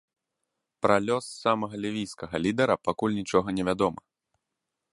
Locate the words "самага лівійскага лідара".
1.43-2.75